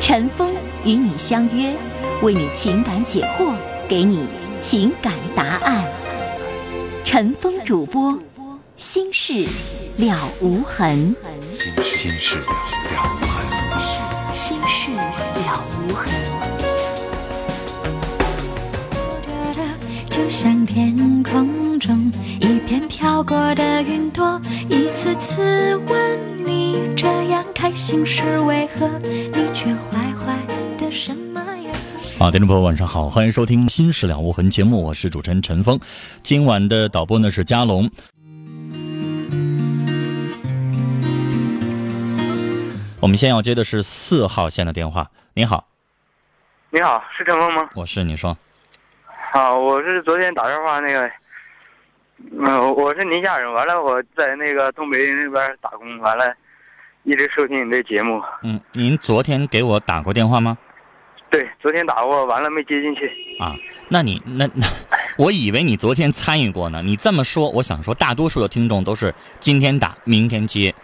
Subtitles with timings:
[0.00, 1.76] 陈峰与你相约，
[2.22, 3.54] 为你情感解惑，
[3.86, 4.26] 给你
[4.60, 5.84] 情感答案。
[7.04, 8.18] 陈峰主播，
[8.74, 9.46] 心事
[9.98, 11.14] 了无痕。
[11.50, 12.44] 心心事了
[13.20, 13.46] 无痕。
[14.32, 16.12] 心事了无痕。
[20.08, 22.10] 就像天空中
[22.40, 27.06] 一片飘过的云朵，一次次问你这
[27.38, 28.88] 样开心是为何？
[28.98, 30.36] 你却坏坏
[30.76, 32.18] 的什么也不说。
[32.18, 35.78] 好，听众朋友，晚上好，欢迎收听《心事了无痕》节目，我是主持人陈峰。
[36.24, 37.88] 今晚的导播呢是佳龙。
[42.98, 45.08] 我们先要接的是四号线的电话。
[45.34, 45.68] 您好，
[46.70, 47.68] 你好，是陈峰吗？
[47.76, 48.36] 我是你说，
[49.30, 51.08] 啊，我是昨天打电话那个，
[52.32, 56.34] 嗯、我是宁夏人，完了我在那个东北那边打工，完了，
[57.04, 58.22] 一直收听你这节目。
[58.42, 60.58] 嗯，您昨天给我打过电话吗？
[61.30, 63.06] 对，昨天打过，完了没接进去。
[63.38, 63.54] 啊，
[63.88, 64.66] 那你那那，
[65.18, 66.80] 我以为你昨天参与过呢。
[66.82, 70.74] 你这么说，我想说，大多数的听众都是今天打，明天接，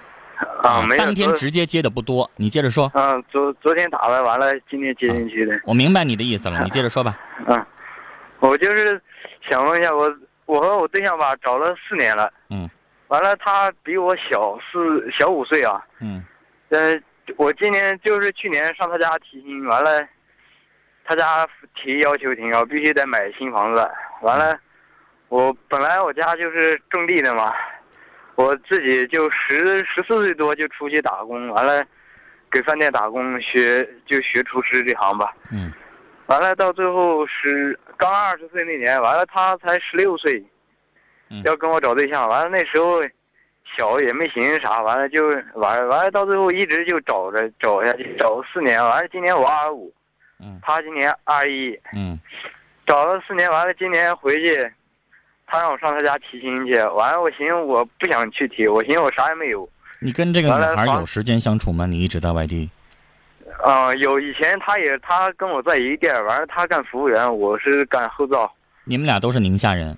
[0.63, 1.03] 啊，没有。
[1.03, 2.31] 当天直接接的不多。
[2.37, 5.59] 你接着说，嗯、昨昨天打了，完了今天接进去的。
[5.65, 7.19] 我明白你的意思了，你接着说吧。
[7.47, 7.67] 嗯、
[8.41, 9.01] 我就是
[9.51, 12.69] 想问一下，我我和我对象吧找了四年了，嗯
[13.15, 16.21] 完了他比我小四小五岁啊，嗯。
[16.71, 17.01] 呃，
[17.37, 20.05] 我今年就是去年上他家提亲，完了，
[21.05, 21.47] 他家
[21.77, 23.89] 提要求挺高，必须得买新房子。
[24.23, 24.59] 完了，
[25.29, 27.55] 我本来我家就是种地的嘛，
[28.35, 31.85] 我自己就十十四岁多就出去打工，完了，
[32.51, 35.33] 给饭店打工学就学厨师这行吧。
[35.53, 35.73] 嗯。
[36.27, 40.33] 完了到最后是刚二十岁那年，完了他才十六岁。
[40.41, 40.54] 嗯，
[41.45, 43.03] 要跟我找对象，完了那时候
[43.77, 49.93] 小也没寻思啥，完了就完了完了到最后一直就找着找下去，找了四年，完了今年我二十五，
[50.41, 50.61] 嗯。
[50.63, 52.19] 他今年二一，嗯。
[52.87, 54.57] 找了四年，完了今年回去，
[55.47, 59.69] 他让我上他家提亲去，完了我寻思我不想去提，我寻思我啥也没有，
[60.01, 61.87] 你跟这个女孩有时间相处吗？
[61.87, 62.71] 你一直在外地。
[63.63, 68.53] 啊、有以前他也他跟我在一个店儿，完了他干服务员，我是干后灶，
[68.85, 69.97] 你们俩都是宁夏人，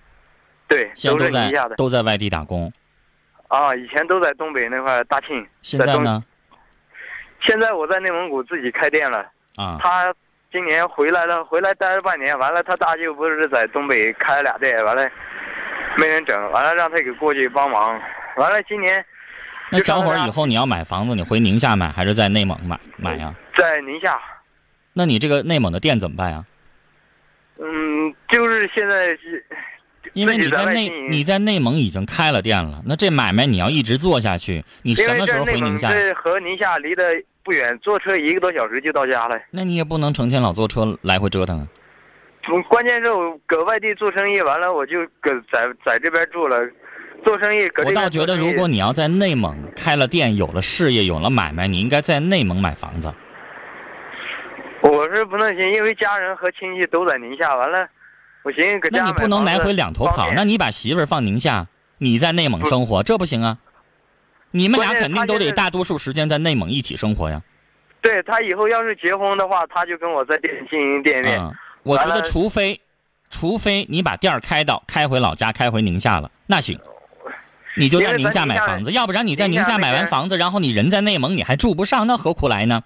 [0.69, 2.73] 对，都现在都在外地打工。
[3.49, 6.25] 啊，以前都在东北那块大庆，现在呢？
[7.43, 9.19] 现在我在内蒙古自己开店了。
[9.57, 10.13] 啊，他
[10.51, 15.09] 今年回来了，回来待了半年，完了他大舅不是在东北开了俩店，完了
[15.97, 18.01] 没人整，完了让他给过去帮忙，
[18.37, 19.05] 完了今年
[19.71, 23.33] 那小伙儿以后你要买房子，你回宁夏买还是在内蒙买买呀？
[23.57, 24.21] 在宁夏，
[24.93, 26.45] 那你这个内蒙的店怎么办呀？
[27.59, 29.45] 嗯，就是现在是
[30.13, 35.91] 因为你在内你在内蒙已经开了店了，那这买卖你要一直做下去，你什么时候回宁夏？
[35.91, 39.39] 这和宁夏离得不远，坐车一个多小时就到家了。
[39.51, 41.69] 那你也不能成天老坐车来回折腾啊。
[42.49, 46.57] 嗯关键是我搁外地做生意，完了我就搁在在这边住了，
[47.25, 53.13] 做生意搁这边我倒觉得，如果你要在内蒙开了店，有了事业，有了买卖，你应该在内蒙买房子。
[54.81, 57.89] 我是不能行，因为家人和亲戚都在宁夏，完了，
[58.47, 61.67] 我寻思搁家那你不能来回两头跑，那你你把媳妇儿放宁夏，
[61.99, 63.59] 你在内蒙生活，这不行啊。
[64.53, 67.43] 你们俩肯定都得大多数时间在内蒙一起生活呀。
[68.01, 71.41] 对他以后要是结婚的话，他就跟我在店经营店面。
[71.41, 71.53] 嗯，
[71.83, 72.81] 我觉得除非，
[73.31, 76.79] 除非你把店儿开到开回老家，开回宁夏了，那行，
[77.77, 82.85] 你就在宁夏买房子，要不然你在宁夏买完房子，然后你人在内蒙，你还住不上，那何苦来呢？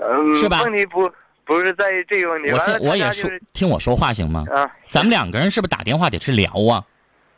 [0.00, 1.12] 嗯，是吧问题不
[1.52, 4.44] 不是在意这个问题，我现我也说就是，听我说话行吗？
[4.54, 6.84] 啊，咱们两个人是不是打电话得去聊啊？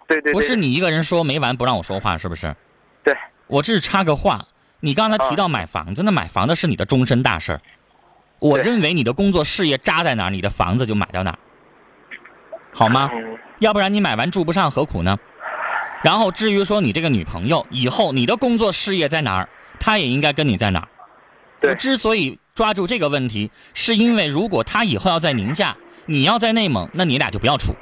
[0.06, 2.54] 对对对，不是你一个人说没完不让我说话，是不是？
[3.02, 3.14] 对，
[3.46, 4.46] 我这是插个话，
[4.80, 7.60] 你刚才提到买房子，那买房子是你的终身大事儿。
[8.38, 11.38] 我认为你的工作事业扎在哪儿，你的房子就买到哪儿，
[12.72, 13.10] 好吗？
[13.12, 15.16] 嗯要不然你买完住不上，何苦呢？
[16.02, 20.88] 然后至于说你这个女朋友以后你的工作事业在哪儿，她也应该跟你在哪儿。
[21.60, 27.74] 对我之所以抓住这个问题，是因为如果他以后要在宁夏，你要在内蒙，那你俩就不要处。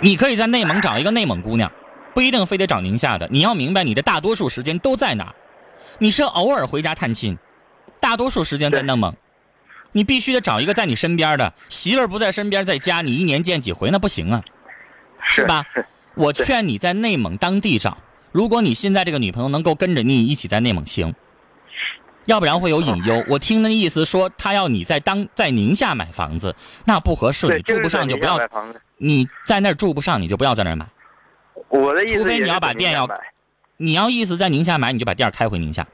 [0.00, 1.70] 你可以在内蒙找一个内蒙姑娘，
[2.12, 3.28] 不一定非得找宁夏的。
[3.30, 5.34] 你要明白，你的大多数时间都在哪儿？
[5.98, 7.38] 你是偶尔回家探亲，
[8.00, 9.14] 大多数时间在内蒙。
[9.92, 14.42] 你必须得找一个在你身边的媳妇儿不在身边，在家你一年见几回那不行啊，
[15.22, 15.64] 是吧？
[16.16, 17.96] 我劝你在内蒙当地找，
[18.32, 21.14] 如果你现在这个女朋友能够跟着你一起在内蒙行，
[22.28, 23.24] 要不然会有隐忧。
[23.28, 26.54] 我听那意思说他要你在当在宁夏买房子，
[26.84, 28.38] 那不合适，你住不上就不要
[28.98, 30.86] 你在那儿住不上，你就不要在那儿买。
[31.68, 33.08] 我的意思除非你要把店要
[33.78, 35.86] 你要意思在宁夏买，你就把店开回宁夏。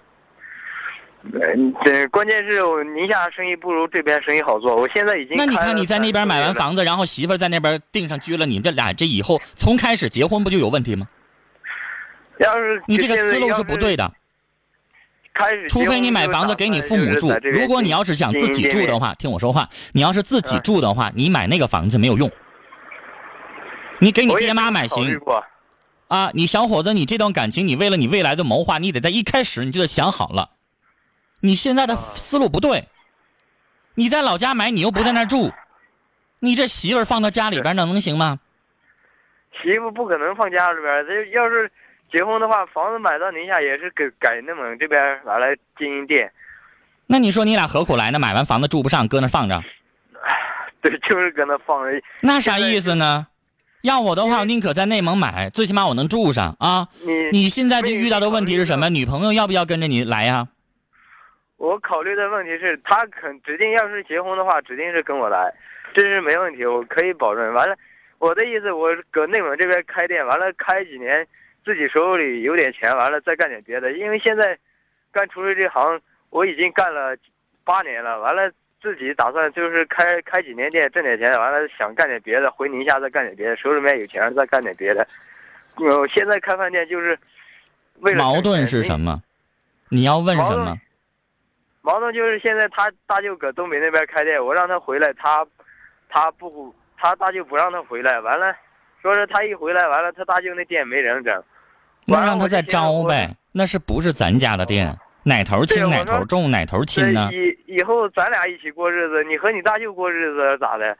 [1.22, 4.74] 嗯，这关键是我宁夏生意不如这边生意好做。
[4.74, 11.08] 我现在已经那你看你在那边买完房子，然后媳妇在那边定上居了，你这俩这以后从开始结婚不就有问题吗？
[12.38, 14.12] 要是你这个思路是不对的。
[15.34, 22.30] 开始除非你买房子给你父母住如果你要是想自己住的话，听我说话，你要是自己住的话，你买那个房子没有用。
[23.98, 25.20] 你给你爹妈买行
[26.08, 30.50] 啊，你小伙子，你这段感情，你为了你未来的谋划，你得在一开始你就得想好了。
[31.40, 32.88] 你现在的思路不对，
[33.94, 35.52] 你在老家买，你又不在那儿住，
[36.40, 38.38] 你这媳妇儿放到家里边，那能行吗？
[39.62, 41.70] 媳妇不可能放家里边儿，这要是
[42.14, 46.30] 结婚的话，房子买到宁夏也是给改内蒙这边儿完了经营店。
[47.08, 48.20] 那你说你俩何苦来呢？
[48.20, 49.60] 买完房子住不上，搁那放着，
[50.80, 52.00] 对，就是搁那放着。
[52.20, 53.26] 那啥意思呢？
[53.82, 56.86] 要我的话，我宁可在内蒙买，最起码我能住上啊。
[57.04, 58.88] 你你现在就遇到的问题是什么？
[58.88, 60.46] 女朋友要不要跟着你来呀？
[61.56, 65.52] 我考虑的问题是，她肯指定要是结婚的话，指定是跟我来，
[65.94, 67.52] 这是没问题，我可以保证。
[67.52, 67.74] 完了，
[68.18, 71.26] 我的意思，我搁内蒙这边开店，完了开几年，
[71.64, 73.92] 自己手里有点钱，完了再干点别的。
[73.92, 74.58] 因为现在
[75.10, 76.00] 干厨师这行，
[76.30, 77.16] 我已经干了
[77.64, 78.50] 八年了，完了
[78.82, 85.06] 自己打算就是开开几年店，挣点钱，完了想干点别的，回宁夏再干点别的，手里面有钱再干点别的。
[85.76, 87.18] 我现在开饭店就是
[88.00, 89.22] 为了矛盾是什么？
[89.88, 90.76] 你要问什么？
[91.82, 95.46] 矛盾就是现在他大舅搁东北那边开店，我让他回来，他
[96.08, 98.54] 他不他大舅不让他回来，完了
[99.02, 101.42] 说是他一回来，完了他大舅那店没人整，
[102.06, 103.34] 那让他再招呗。
[103.52, 104.96] 那是不是咱家的店？
[105.26, 107.30] 哪头轻哪头重，哪头轻呢？
[107.32, 110.96] 以以后咱俩一起过日子，你和你大舅过日子咋的？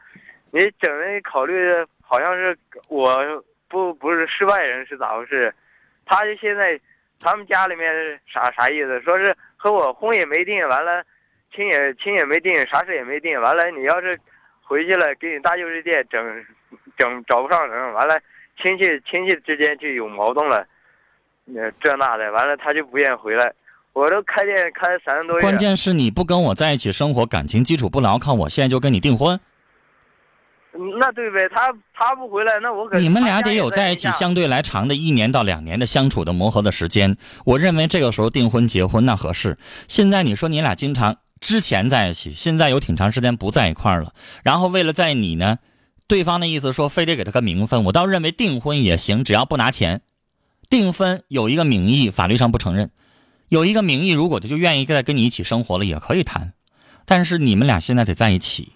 [0.49, 2.57] 你整的考虑的好像是
[2.87, 3.19] 我
[3.67, 5.53] 不不是是外人是咋回事？
[6.05, 6.79] 他就现在
[7.19, 8.99] 他们家里面是啥啥意思？
[9.01, 11.03] 说是和我婚也没定，完了
[11.53, 14.17] 亲也亲也没定，啥事也没定，完了你要是
[14.63, 16.45] 回去了给你大舅这店整
[16.97, 18.19] 整找不上人，完了
[18.61, 20.65] 亲戚亲戚之间就有矛盾了，
[21.53, 23.53] 呃这那的，完了他就不愿意回来。
[23.93, 29.39] 我都开店开了三个多月，关键是你不跟我在一起生活，感情基础不牢靠，我现在就跟你订婚，
[30.73, 37.15] 嗯那对呗，他他不回来，那我可你们俩得有在一起相对来长的一年到两年的相处的磨合的时间。
[37.45, 39.57] 我认为这个时候订婚结婚那合适。
[39.87, 44.11] 现在你说你俩经常之前在一起，现在有挺长时间不在一块儿了，
[44.43, 45.59] 然后为了在你呢，
[46.05, 50.01] 对方的意思说非得给他个名分，我倒认为订婚也行，只要不拿钱。
[50.69, 52.91] 订婚有一个名义，法律上不承认。
[53.49, 56.53] 有一个名义，如果他就愿意再跟你一起生活了，也可以谈。
[57.05, 58.73] 但是你们俩现在得在一起，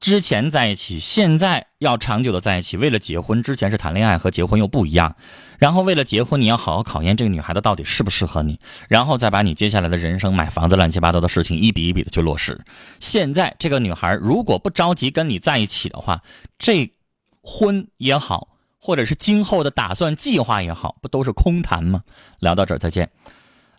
[0.00, 2.76] 之前在一起，现在要长久的在一起。
[2.78, 5.16] 为了结婚，之前是谈恋爱，和结婚又不一样。
[5.58, 8.58] 然后为了结婚，你要好好考验这个女孩子到底适不适合你，
[8.88, 12.60] 然后再把你接下来的人生、买房子、乱七八糟的事情一笔一笔的去落实。
[13.00, 16.22] 现在这个女孩如果不着急跟你在一起的话，
[16.58, 16.92] 这
[17.42, 18.55] 婚也好，
[18.86, 22.02] 或者是今后的打算计划也好，不都是空谈吗？
[22.38, 23.10] 聊到这儿，再见。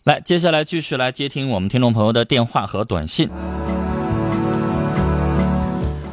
[0.04, 3.30] 来，接下来继续来接听我们听众朋友的电话和短信。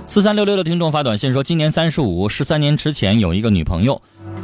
[0.07, 4.01] 四三六六的听众发短信说，今年三十五，十三年之前有一个女朋友，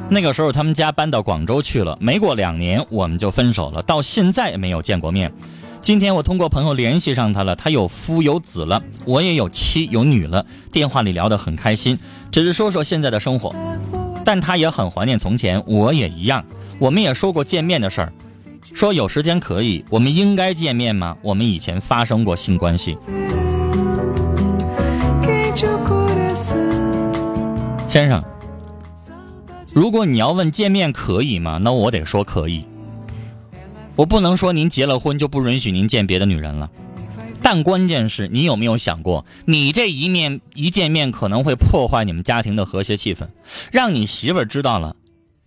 [0.09, 5.33] 那个时候他们家搬到广州去了，没过两年我们就分手了，到现在也没有见过面。
[5.81, 11.99] 今天我通过朋友联系上他了，他有夫有子了，我也有妻有女了，电话里聊得很开心，
[12.31, 13.55] 只是说说现在的生活，
[14.25, 16.45] 但他也很怀念从前，我也一样，
[16.79, 18.13] 我们也说过见面的事儿，
[18.75, 21.17] 说有时间可以，我们应该见面吗？
[21.23, 22.97] 我们以前发生过性关系。
[27.89, 28.23] 先生，
[29.75, 31.59] 如果你要问见面可以吗？
[31.59, 32.65] 那我得说可以。
[33.97, 36.71] 我不能说您结了婚就不允许您见别的女人了，
[37.43, 43.29] 但关键是你有没有想过，你这一面一见面可能会破坏你们家庭的和谐气氛，
[43.73, 44.97] 让你媳妇儿知道了，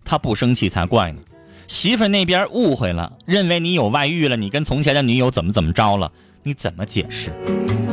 [0.04, 1.20] 她不生气才怪呢。
[1.66, 7.32] 媳妇儿那边误会了，认为你有外遇了，你跟从前的女友怎么怎么着了，你怎么解释？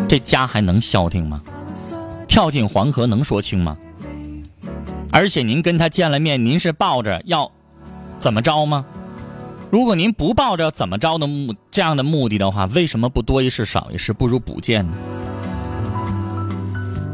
[0.10, 1.42] 这家还能消停吗？
[2.28, 3.78] 跳进黄河能说清吗？
[5.10, 7.52] 而且您跟他见了面，您是抱着要
[8.20, 8.86] 怎么着吗？
[9.72, 14.94] 如果您不抱着怎么着的目这样的目的的话，为什么不多一事少一事，不如不见呢？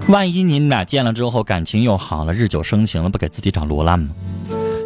[0.08, 4.10] 万一你们俩见了之后感情又好了，日久生情了，不给自己找罗烂吗？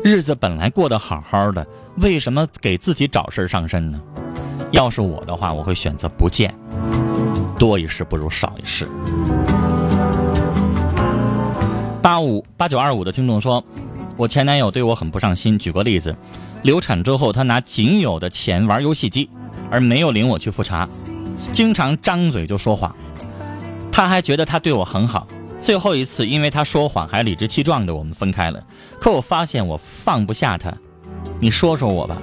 [0.04, 4.02] 日子本来过得好好的，为什么给自己找事上身呢？
[4.72, 6.54] 要是我的话，我会选择不见，
[7.58, 8.86] 多一事不如少一事。
[12.02, 13.64] 八五八九二五的听众说，
[14.22, 15.58] 我前男友对我很不上心。
[15.58, 16.16] 举个例子，
[16.62, 19.28] 流产之后，他拿仅有的钱玩游戏机，
[19.72, 20.88] 而没有领我去复查，
[21.52, 22.96] 经常张嘴就说谎。
[23.92, 25.28] 他还觉得他对我很好。
[25.60, 28.64] 最后一次，因为他说谎还理直气壮的，我们分开了。
[29.00, 30.72] 可我发现我放不下他，
[31.40, 32.16] 你说说我吧。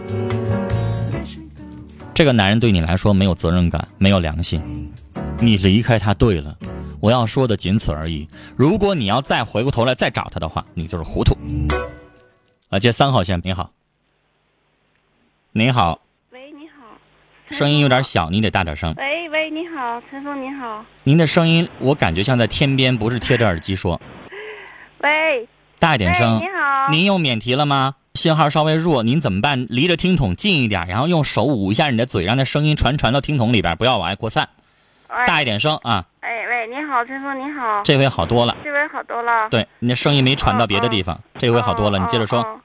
[2.15, 4.63] 这个男人对你来说没有责任感，没有良心，
[5.41, 6.57] 你离开他对了。
[7.01, 8.29] 我要说的仅此而已。
[8.55, 11.37] 如果你要再回过头来再找他的话，你就是糊涂。
[12.71, 13.71] 啊，接三号线，您好。
[15.53, 16.01] 您好，
[16.33, 16.99] 喂，你好。
[17.51, 18.95] 声音有点小，你得大点声。
[18.99, 20.85] 喂喂，你好，陈峰，你好。
[21.05, 23.99] 您的声音我感觉像在天边，不是贴着耳机说。
[24.99, 25.49] 喂，
[25.79, 26.41] 大一点声。
[26.41, 27.95] 喂你好您用免提了吗？
[28.15, 29.65] 信号稍微弱，您怎么办？
[29.71, 34.51] 离着听筒近一点，然后用手捂一下你的嘴，让那声音传传到听筒里边，不要往外扩散。
[35.09, 37.83] 喂大一点声啊，哎喂，你好，陈峰，你好。
[37.83, 38.55] 这回好多了。
[38.63, 39.49] 这回好多了。
[39.49, 41.99] 对，你的声音没传到别的地方，这回好多了。
[41.99, 42.41] 你接着说。
[42.41, 42.61] 哦。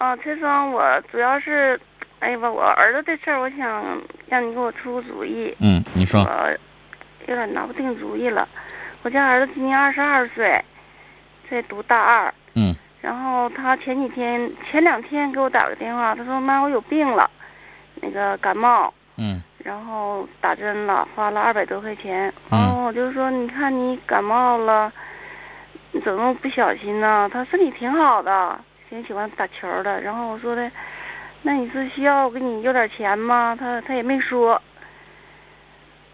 [0.00, 1.78] 哦，哦陈峰，我主要是，
[2.20, 5.54] 哎呀吧，我儿子的事儿，我想让你给我出个主意。
[5.60, 6.22] 嗯，你说。
[6.22, 6.50] 我
[7.26, 8.48] 有点拿不定主意了。
[9.02, 10.62] 我家儿子今年二十二岁，
[11.50, 12.32] 在读大二。
[12.54, 17.30] 嗯然后他前几天、前两天给我打个电话，他说：“妈，我有病了，
[17.96, 22.32] 那个感冒。”嗯然后打针了，花了二百多块钱。
[22.50, 24.92] 嗯然后我就说，你看你感冒了，
[25.90, 27.28] 你怎么不小心呢？
[27.32, 30.00] 他身体挺好的，挺喜欢打球的。
[30.02, 30.70] 然后我说的，
[31.42, 33.56] 那你是需要我给你要点钱吗？
[33.58, 34.60] 他他也没说。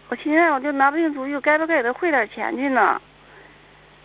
[0.07, 3.01] 我现在我就拿不定主意，我该不该给他汇点钱去呢？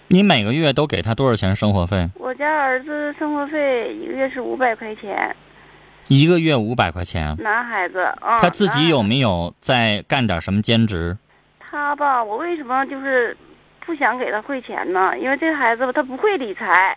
[0.09, 2.09] 你每个月都给他多少钱生活费？
[2.15, 5.35] 我家儿子生活费一个月是五百块钱，
[6.09, 7.37] 一个月五百块钱。
[7.39, 8.39] 男孩子啊。
[8.39, 11.17] 他自己有没有在干点什么兼职？
[11.59, 13.37] 他吧，我为什么就是
[13.85, 15.19] 不想给他汇钱呢？
[15.19, 16.97] 因为这孩子吧，他不会理财，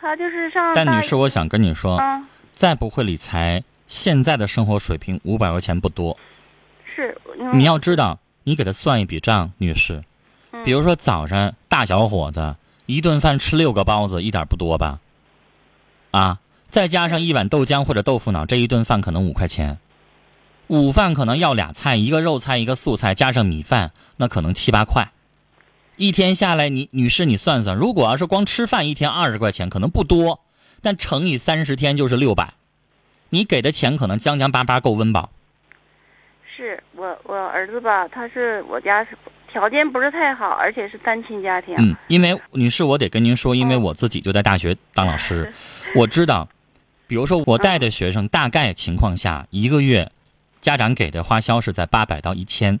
[0.00, 2.22] 他就是上但女士，我想跟你说，啊，
[2.52, 6.16] 再不会理财，现在的生活水平五百块钱不多。
[6.94, 7.16] 是，
[7.52, 10.02] 你要知道，你给他算一笔账，女士，
[10.52, 12.54] 嗯比如说早上大小伙子
[12.86, 14.98] 一顿饭吃六个包子，一点不多吧？
[16.10, 16.38] 啊，
[16.70, 19.78] 再加上一碗豆浆或者豆腐脑，这一顿饭可能五块钱。
[20.68, 25.10] 午饭可能要俩菜，一个肉菜，一个素菜，加上米饭，那可能七八块。
[25.96, 30.40] 一天下来，你女士你算算，如果要是光吃饭一天二十块钱，可能不多，
[30.80, 32.54] 但乘以三十天就是六百，
[33.30, 35.30] 你给的钱可能将将巴巴够温饱。
[36.56, 39.18] 是我我儿子吧，他是我家是
[39.52, 41.74] 条件不是太好，而且是单亲家庭。
[41.78, 45.52] 嗯，因为女士，我得跟您说，因为我自己就在大学当老师，
[45.96, 46.48] 我知道，
[47.10, 50.12] 比如说我带的学生，大概情况下一个月，
[50.60, 52.78] 家长给的花销是在八百到一千，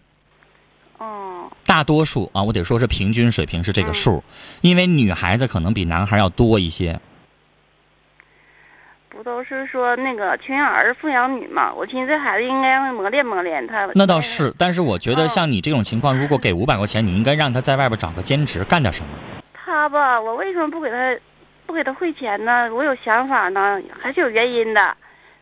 [0.98, 4.22] 哦，大多数啊，我得说是平均水平是这个数，
[4.60, 7.00] 因为女孩子可能比男孩要多一些。
[9.08, 11.74] 不都是说那个穷养儿富养女嘛？
[11.74, 13.90] 我寻思这孩子应该让他磨练磨练他。
[13.96, 19.08] 那倒是，但是我觉得哦像你这种情况，如果给五百块钱，你应该让他在外边找个兼职，干点什么。
[19.52, 20.96] 他吧，我为什么不给他
[21.70, 22.68] 不给他汇钱呢？
[22.74, 24.96] 我有想法呢，还是有原因的。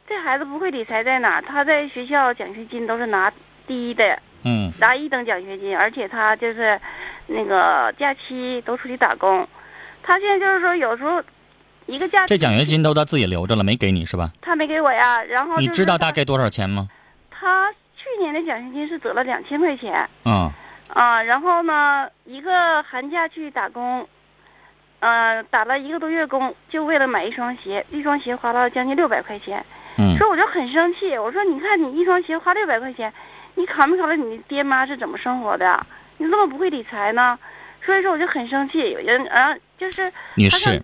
[0.06, 1.42] 这孩子不会理财在哪儿？
[1.42, 3.32] 他在学校奖学金都是拿
[3.66, 6.78] 第一的，嗯拿一等奖学金，而且他就是
[7.28, 9.48] 那个假期都出去打工。
[10.02, 11.22] 他现在就是说，有时候
[11.86, 14.28] 一个假期这奖学金都他自己留着了，没给你是吧？
[14.42, 15.22] 他没给我呀。
[15.22, 16.88] 然后你知道大概多少钱吗？
[17.30, 20.06] 他去年的奖学金是得了两千块钱。
[20.26, 20.52] 嗯
[20.92, 24.06] 啊，然后呢，一个寒假去打工，
[25.00, 29.64] 呃，打了一个多月工，就为了买一双鞋，一双鞋花了将近六百块钱。
[29.96, 33.12] 嗯所以我就很生气，我说你看你一双鞋花六百块钱，
[33.54, 35.86] 你考没考虑你爹妈是怎么生活的？
[36.18, 37.38] 你怎么不会理财呢？
[37.84, 40.82] 所以说我就很生气，有人啊，就是女士，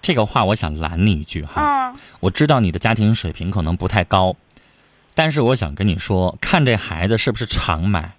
[0.00, 1.62] 这个话我想拦你一句哈。
[1.62, 4.36] 嗯我知道你的家庭水平可能不太高，
[5.14, 8.12] 但是我想跟你说，看这孩子是不是常买。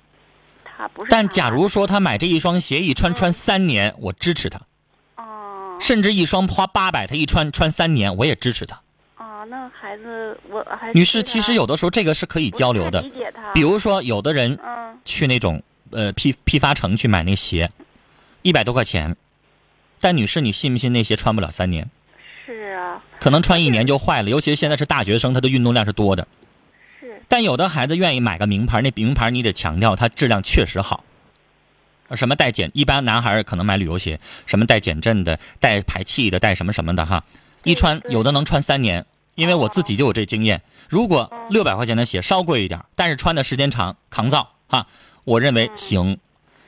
[0.63, 4.65] 他不是但假如说他买这一双鞋一穿穿三年，我支持他；哦
[5.79, 8.81] 甚至一双花八百，他一穿穿三年，我也支持他。
[9.15, 17.69] 啊，那孩子我女士，其实有的时候这个是可以交流的理，解他，比如说有的人嗯去那种呃批批发城去买那鞋，
[18.41, 19.15] 一百多块钱，
[20.01, 21.89] 但女士，你信不信那鞋穿不了三年？
[22.45, 24.29] 是啊，可能穿一年就坏了。
[24.29, 26.27] 尤其是现在是大学生，他的运动量是多的。
[26.99, 31.03] 是但有的孩子愿意买个名牌，那名牌你得强调它质量确实好。
[32.13, 32.69] 什么带减？
[32.73, 37.23] 一般男孩儿可能买旅游鞋，什么带减震的、带排气的、带什么什么的哈，
[37.63, 39.05] 一穿有的能穿三年。
[39.35, 44.87] 因为我自己就有这经验，如果六百块钱的鞋稍贵一点，但是穿的时间长，抗造哈，
[45.25, 46.19] 我认为行。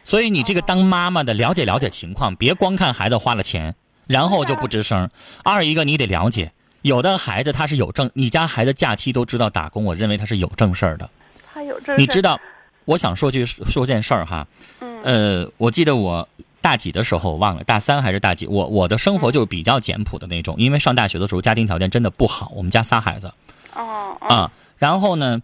[0.04, 3.74] 所以你这个当妈妈的了解了解情况，别光看孩子花了钱，
[4.06, 5.10] 然后就不吱声。
[5.46, 6.52] 二一个你得了解，
[6.82, 11.10] 有的孩子他是有正，你家孩子假期都知道打工，我认为他是有正事儿的。
[11.54, 12.38] 他有正事你知道，
[12.84, 14.46] 我想说句说件事儿哈，
[14.82, 16.28] 嗯呃，我记得我
[16.62, 23.34] 大几的时候我忘了，大三还是大几，我我的生活就比较简朴的那种，因为上大学的时候家庭条件真的不好，我们家仨孩子
[23.74, 25.42] 哦哦啊，然后呢。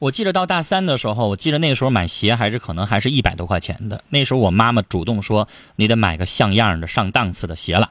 [0.00, 4.02] 我记得到大三的时候，我记得那时候买鞋还是可能还是一百多块钱的。
[4.10, 7.90] 那时候我妈妈主动说：“你得买个像样的、上档次的鞋了。”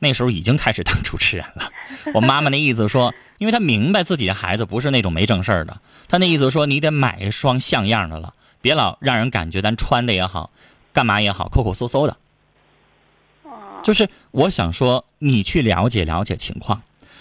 [0.00, 1.70] 那时候已经开始当主持人了。
[2.12, 10.48] 我妈妈那意思说，因为她明白自己的孩子不是那种没正事儿的，她那意思说你得买一双像样的了，别老让人感觉咱穿的也好，
[10.94, 12.16] 干嘛也好，抠抠搜搜的。
[13.42, 16.80] 哦就是我想说，你去了解了解情况。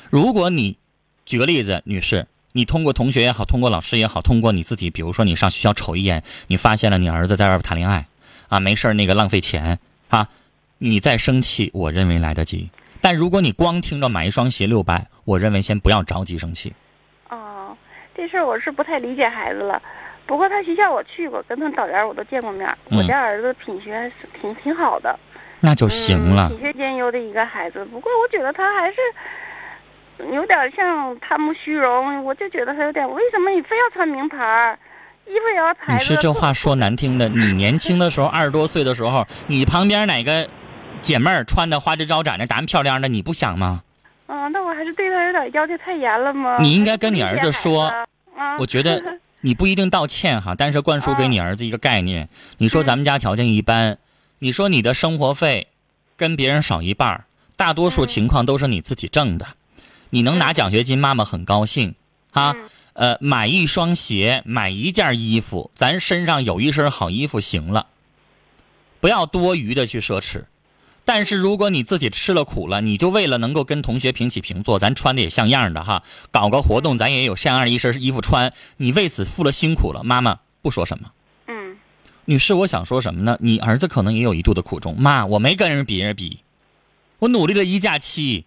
[0.10, 0.78] 如果你
[1.26, 8.08] 举个例子，女士，你通过同学也好，通过老师也好，通过你自己，比如说你上学校瞅一眼，你发现了你儿子在外边谈恋爱，
[8.48, 10.30] 啊，没事儿那个浪费钱啊，
[10.78, 12.70] 你再生气，我认为来得及。
[13.02, 16.72] 但如果你光听着买一双鞋六百，我认为先不要着急生气。
[17.28, 17.76] 哦，
[18.16, 19.82] 这事儿我是不太理解孩子了。
[20.26, 22.68] 不过他学校我去过，跟他导员我都见过面。
[22.90, 25.18] 嗯我家儿子品学还是挺挺好的，
[25.60, 26.48] 那就行了。
[26.50, 27.84] 嗯品学兼优的一个孩子。
[27.86, 28.98] 不过我觉得他还是
[30.32, 34.78] 有点像贪慕虚荣，我就觉得他有点，为什么你非要穿名牌儿，
[35.26, 36.14] 衣服也要牌子？
[36.14, 40.48] 女士，这话说难听的，你年轻的时候，二十多岁的时候，你旁边哪个
[41.02, 43.82] 姐妹儿穿的花枝招展的，打扮漂亮的，你不想吗？
[44.28, 46.58] 嗯，那我还是对他有点要求太严了吗？
[46.62, 47.92] 你应该跟你儿子说
[48.58, 49.02] 我觉得
[49.46, 52.30] 你不一定道歉哈，但是灌输给你儿子一个概念。
[52.58, 53.98] 你说咱们家条件一般，
[54.40, 55.68] 你说你的生活费
[56.18, 57.26] 跟别人少一半儿，
[57.56, 59.48] 大多数情况都是你自己挣的。
[60.10, 61.96] 你能拿奖学金，妈妈很高兴
[62.32, 62.56] 哈。
[62.58, 67.88] 嗯呃，买一双鞋，买一件衣服，咱身上有一身好衣服行了，
[69.00, 70.44] 不要多余的去奢侈。
[71.06, 81.12] 但是如果你自己吃了苦了，你就为了能够跟同学平起平坐，咱穿的也像样的哈，搞个活动咱也有像样的一身衣服穿，你为此付了辛苦了，妈妈不说什么。
[81.48, 81.76] 嗯
[82.26, 83.38] 女士，我想说什么呢？
[83.42, 84.96] 你儿子可能也有一肚的苦衷。
[84.98, 86.40] 妈，我没跟人别人比，
[87.20, 88.46] 我努力了一假期，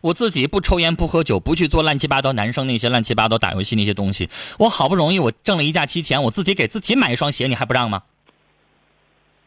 [0.00, 4.30] 我自己不抽烟不喝酒，不去做乱七八糟男生那些乱七八糟打游戏那些东西。
[4.60, 8.04] 我好不容易我挣了一假期钱，我自己给自己买一双鞋，你还不让吗？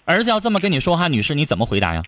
[0.04, 2.04] 儿子要这么跟你说话，女士你怎么回答呀？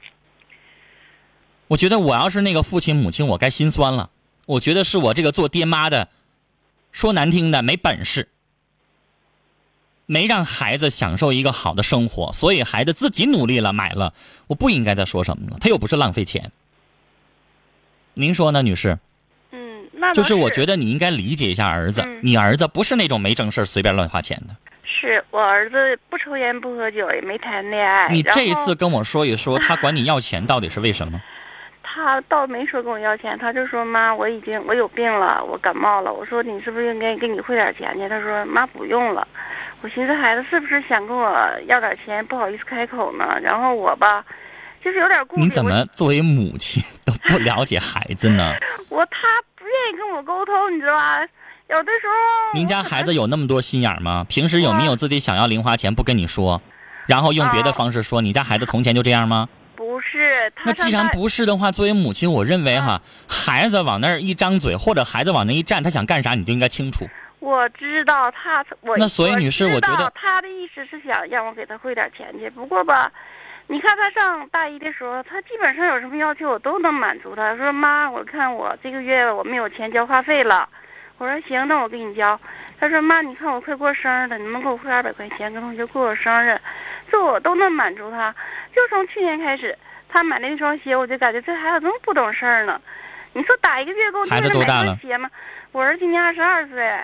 [1.71, 4.09] 我觉得我要是那个父亲母亲，我该心酸了。
[4.45, 6.09] 我觉得是我这个做爹妈的，
[6.91, 8.27] 说难听的没本事。
[10.05, 14.13] 没让孩子享受一个好的生活，所以孩子自己努力了买了，
[14.47, 16.51] 我不应该再说什么了，他又不是浪费钱。
[18.15, 18.99] 您说呢，女士？
[19.51, 24.57] 嗯，那就是我觉得你应该理解一下儿子，嗯你儿子不是那种没正事儿随便乱花钱的。
[24.83, 28.09] 是我儿子不抽烟不喝酒，也没谈恋爱。
[28.09, 31.21] 你这一次跟我说一说， 他管你要钱到底是为什么？
[31.93, 36.13] 他倒没说跟我要钱，他就说妈，我已经我有病了，我感冒了。
[36.13, 38.07] 我说你是不是应该给你汇点钱去？
[38.07, 39.27] 他说妈不用了。
[39.81, 41.29] 我寻思孩子是不是想跟我
[41.65, 43.37] 要点钱，不好意思开口呢？
[43.41, 44.23] 然后我吧，
[44.81, 45.41] 就是有点顾虑。
[45.41, 48.53] 你怎么作为母亲都不了解孩子呢？
[48.87, 49.05] 我？
[49.05, 49.27] 他
[49.57, 51.17] 不愿意跟我沟通，你知道吧？
[51.69, 54.25] 有的时候您家孩子有那么多心眼吗？
[54.29, 56.61] 平时有没有自己想要零花钱不跟你说，
[57.05, 58.21] 然后用别的方式说？
[58.21, 59.49] 你家孩子从前就这样吗？
[60.31, 67.05] 不是他那既然不是的话，作为母亲，我认为哈，孩子往那儿一张嘴，或者孩子往那一站，他想干啥，你就应该清楚。
[67.39, 72.49] 我知道他，我那所以女士我觉得道他的意思是想让我给他汇点钱去。
[72.49, 73.11] 不过吧，
[73.67, 77.55] 你看他上大一的时候，他基本上有什么要求我都能满足他。
[77.57, 80.69] 说妈，我看我这个月我没有钱交话费了。
[81.17, 82.39] 我说行，那我给你交。
[82.79, 86.59] 他说妈，你看我快过生日了，你能给我汇二百块钱，跟同学过个生日，
[87.11, 88.33] 这我都能满足他。
[88.75, 89.77] 就从去年开始，
[90.11, 92.79] 他买那双鞋，我就感觉这孩子这么不懂事儿呢。
[93.33, 95.29] 你说打一个月够孩子多大了双鞋吗？
[95.71, 96.99] 我儿子今年二十二岁。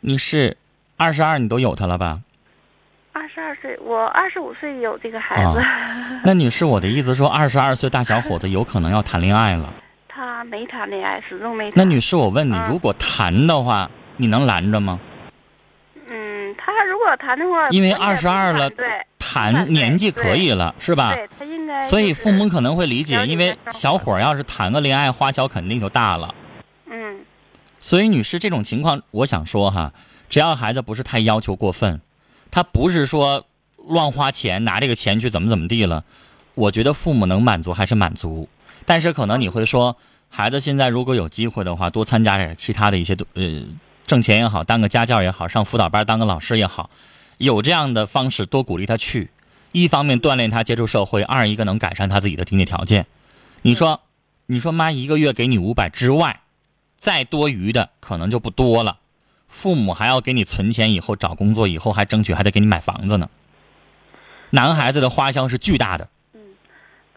[0.00, 0.56] 你是
[0.98, 2.20] 二十二，你都有他了吧？
[3.14, 5.64] 二十二岁，我二十五岁有这个孩子，
[6.24, 9.72] 那女士，我的意思说，二十二岁大小伙子有可能要谈恋爱了。
[10.08, 11.72] 他没谈恋爱，始终没谈。
[11.76, 15.00] 那女士，我问你，嗯如果谈的话，你能拦着吗？
[16.08, 18.86] 嗯，他如果谈的话，因为二十二了对，
[19.34, 21.12] 谈年纪可以了，是吧？
[21.12, 26.32] 对他应该、所以父母可能会理解，因为小伙儿要是谈个恋爱，花销肯定就大了。
[26.86, 27.18] 嗯
[27.80, 29.92] 所以，女士，这种情况，我想说哈，
[30.30, 32.00] 只要孩子不是太要求过分，
[32.52, 33.44] 他不是说
[33.88, 36.04] 乱花钱，拿这个钱去怎么怎么地了，
[36.54, 38.48] 我觉得父母能满足还是满足。
[38.86, 39.96] 但是可能你会说，
[40.28, 43.62] 孩子现在如果有机会的话，多参加点其他的一些呃，
[44.06, 46.88] 挣钱也好，当个家教也好，上辅导班当个老师也好，
[47.38, 49.30] 有这样的方式多鼓励他去。
[49.72, 53.06] 一方面锻炼他接触社会，二一个能改善他自己的经济条件。
[53.62, 54.02] 你说，
[54.46, 56.40] 你说妈一个月给你五百之外，
[56.96, 58.98] 再多余的可能就不多了。
[59.48, 63.28] 父母还要给你存钱，以后找工作，以后还争取还得给你买房子呢。
[64.50, 66.40] 男孩子的花销是巨大的，嗯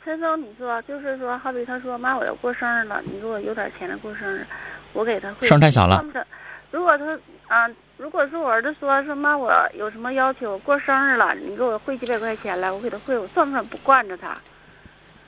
[0.03, 4.45] 陈总，你说就是说，好比他说妈，我要过生日了，你给我有点钱来过生日，
[4.93, 6.03] 我给他会声儿太小了。
[6.71, 7.05] 如果他
[7.47, 14.37] 啊，如果是我儿子说说妈，我有什么要求，过生日了，你给我汇几百块钱来，我给他汇，我算不算不惯着他？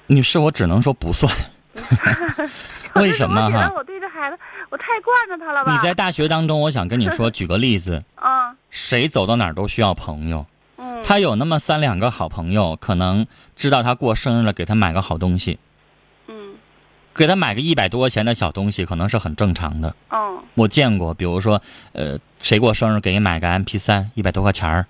[0.08, 1.32] 女士，我只能说不算。
[2.96, 4.38] 为什么哈我对这孩子，
[4.70, 5.72] 我太惯着他了吧？
[5.72, 10.46] 你在大学当中，我想跟你说，举个例子，啊， 谁走到哪儿都需要朋友。
[10.78, 15.60] 嗯，他有那么三两个好朋友，可能知道他过生日了，给他买个好东西，嗯，
[17.14, 19.96] 给他买个一百多块钱的小东西，可能是很正常的。
[20.10, 24.86] 哦，我见过，比如说，呃，谁过生日给你买个 MP 三，一百多块钱儿，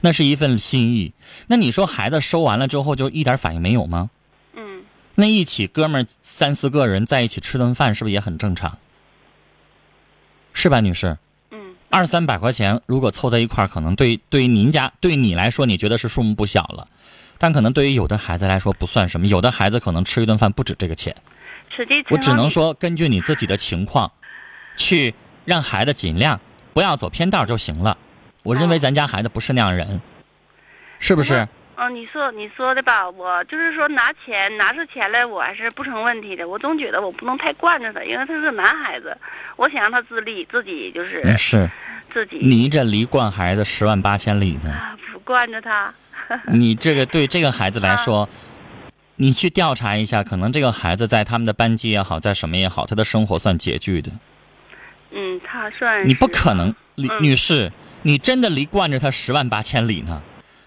[0.00, 1.12] 那是一份心意。
[1.46, 4.10] 那你说孩子收完了之后就一点反应没有吗？
[4.54, 4.82] 嗯，
[5.14, 8.78] 那一起哥们儿三四个人在一起吃顿饭，是不是也很正常？
[10.52, 11.16] 是吧，女士？
[11.50, 16.88] 嗯，二三百块钱，如果凑在一块儿，可能对对于您家对你来说，你觉得是数目不小了，
[17.38, 19.26] 但可能对于有的孩子来说不算什么。
[19.26, 21.14] 有的孩子可能吃一顿饭不止这个钱。
[21.80, 24.12] 实际我只能，说，根据你自己的情况，
[24.76, 25.14] 去
[25.46, 26.38] 让孩子尽量
[26.74, 27.96] 不要走偏道就行了。
[28.42, 29.98] 我认为咱家孩子不是那样人，
[30.98, 31.48] 是不是？
[31.76, 36.46] 嗯，你说你说的吧，我就是说拿钱拿出钱来，我还是不成问题的。
[36.46, 39.16] 我总觉得我不能太惯着他，因为他是个男孩子，
[39.56, 41.70] 我想让他自立，自己就是嗯是
[42.12, 44.70] 自己你这离惯孩子十万八千里呢。
[44.70, 45.90] 啊，不惯着他。
[46.52, 48.28] 你这个对这个孩子来说，
[49.22, 54.10] 你去调查一下，可能这个孩子在他们的班级也好，在什么也好，他的生活算拮据的。
[55.10, 57.70] 嗯，他算你不可能，女嗯女士，
[58.02, 60.22] 你真的离惯着他十万八千里呢。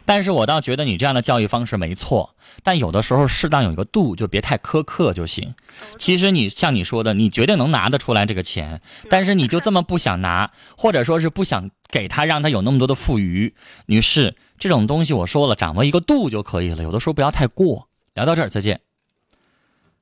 [0.05, 5.55] 但是我倒觉得你这样的教育方式没错，但有的时候适当有一个度，就别太苛刻就行。
[5.97, 13.55] 其实你像你说的，你绝对能拿得出来这个钱，但是你就这么不想拿， 或者说是不想给他，让他有那么多的富余。
[13.87, 17.87] 女士，这种东西我说了，掌握一个度就可以了，有的时候不要太过。
[18.13, 18.79] 聊到这儿，再见。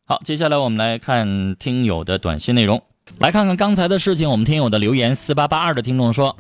[0.04, 2.84] 好，接下来我们来看听友的短信内容。
[3.20, 6.36] 来看看刚才的事情，我们听友的留言，四八八二的听众说：“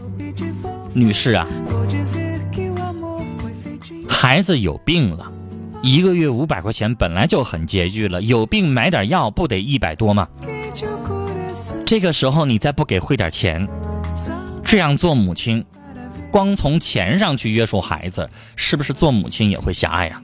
[0.93, 1.47] 女士啊，
[4.09, 5.31] 孩子有病了，
[5.81, 10.27] 一个月五百块钱本来就很拮据了，有病买点药不得一百多吗？
[11.85, 13.65] 这个时候你再不给汇点钱，
[14.63, 15.63] 这样做母亲，
[16.31, 20.21] 光从钱上去约束孩子，是不是做母亲也会狭隘呀？”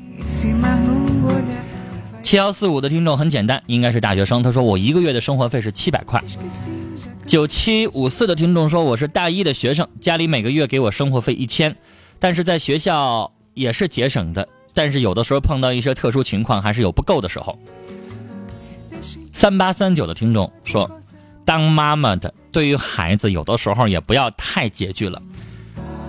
[2.28, 4.44] 七幺四五的听众很简单，应该是大学生。
[4.44, 6.22] 他说我一个月的生活费是七百块。
[7.26, 11.74] 九七五四的听众说我是大一的学生，家里每个月给我生活费一千，
[12.20, 17.58] 但是在学校也是节省的，但是有的时候碰到一些特殊情况还是有不够的时候。
[19.32, 21.00] 三八三九的听众说，
[21.46, 25.22] 当妈妈的对于孩子有的时候也不要太拮据了，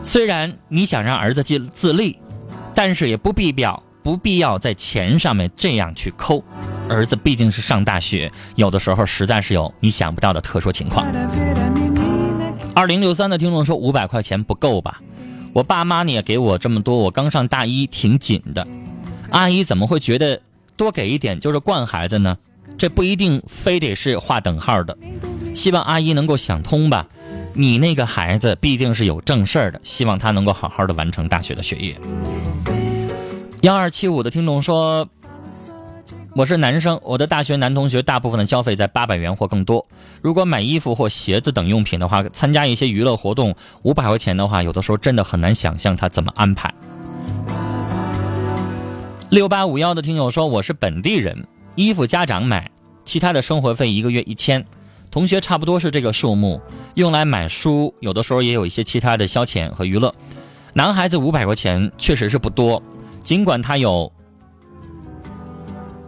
[0.02, 2.18] 虽然你想让儿子自自立，
[2.74, 3.80] 但是也不必要。
[4.08, 6.42] 不必要在钱上面这样去抠，
[6.88, 11.06] 儿子毕竟是上大学，有的时候实在是有你想不到的特殊情况。
[12.74, 15.02] 二零六三的听众说五百块钱不够吧？
[15.52, 18.66] 我爸妈呢也给我这么多，我刚上大一，挺紧的。
[19.28, 20.40] 阿姨怎么会觉得
[20.74, 22.38] 多给一点就是惯孩子呢？
[22.78, 24.96] 这不一定非得是划等号的。
[25.54, 27.06] 希望阿姨能够想通吧。
[27.52, 32.00] 你那个孩子毕竟是有正事儿的，希望他能够好好的完成大学的学业。
[33.62, 35.08] 幺二七五的听众说
[36.36, 39.84] ：“我是男生，我的大学男同学大部分的消费在八百元或更多。
[40.22, 46.72] 如果买衣服或鞋子等用品的话，参加一些娱乐活动五百块钱的话，有的时候真的很难想象他怎么安排。”
[49.28, 51.44] 六八五幺的听友说：“我是本地人，
[51.74, 52.70] 衣服家长买，
[53.04, 54.64] 其他的生活费一个月一千，
[55.10, 56.60] 同学差不多是这个数目，
[56.94, 60.14] 用来买书，有的时候也有一些其他的消遣和娱乐。
[60.74, 62.80] 男孩子五百块钱确实是不多。”
[63.28, 64.10] 尽管他有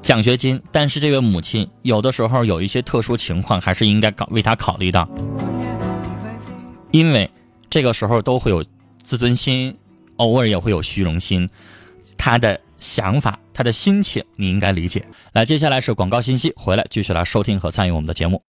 [0.00, 5.06] 奖学金，但是这位母亲有的时候有一些特殊情况，还是应该考为他考虑到，
[6.92, 7.30] 因为
[7.68, 8.64] 这个时候都会有
[9.02, 9.76] 自尊心，
[10.16, 11.46] 偶尔也会有虚荣心。
[12.16, 15.04] 他的想法，他的心情，你应该理解。
[15.34, 18.38] 来，接下来是广告信息，回来继续来收听和参与我们的节目。